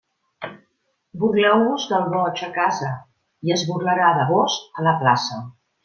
Burleu-vos 1.23 1.85
del 1.93 2.09
boig 2.15 2.43
a 2.49 2.51
casa, 2.57 2.91
i 3.49 3.57
es 3.59 3.67
burlarà 3.71 4.09
de 4.23 4.29
vós 4.35 4.61
a 4.83 4.89
la 4.91 4.97
plaça. 5.05 5.45